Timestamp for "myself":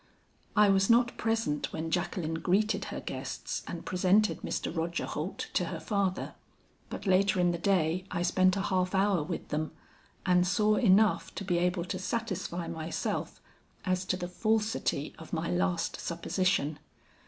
12.67-13.39